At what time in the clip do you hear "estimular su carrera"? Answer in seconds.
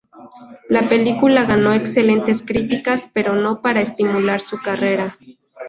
3.83-5.15